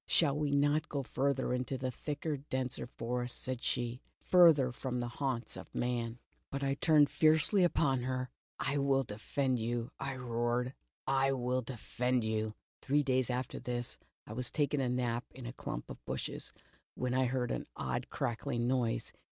'''Shall 0.07 0.35
we 0.35 0.49
not 0.49 0.85
all 0.89 1.03
go 1.03 1.03
farther 1.03 1.53
into 1.53 1.77
the 1.77 1.91
thicker 1.91 2.35
denser 2.37 2.87
forest,' 2.87 3.39
said 3.39 3.61
she, 3.61 4.01
'farther 4.19 4.71
from 4.71 4.99
the 4.99 5.07
haunts 5.07 5.55
of 5.55 5.75
man?'" 5.75 6.17
But 6.49 6.63
I 6.63 6.73
turned 6.73 7.07
fiercely 7.11 7.63
upon 7.63 8.01
her.' 8.01 8.31
I 8.59 8.79
will 8.79 9.03
de 9.03 9.19
fend 9.19 9.59
you,' 9.59 9.91
I 9.99 10.15
roared,' 10.15 10.73
I 11.27 11.33
will 11.33 11.61
defend 11.61 12.23
you.' 12.23 12.55
"Three 12.81 13.03
days 13.03 13.29
after 13.29 13.59
this, 13.59 13.99
I 14.25 14.33
was 14.33 14.49
taking 14.49 14.81
a 14.81 14.89
nap 14.89 15.25
in 15.35 15.45
a 15.45 15.53
clump 15.53 15.87
of 15.87 16.03
bushes, 16.05 16.51
when 16.95 17.13
I 17.13 17.25
heard 17.25 17.51
an 17.51 17.67
odd 17.75 18.09
crackling 18.09 18.65
noise. 18.67 19.13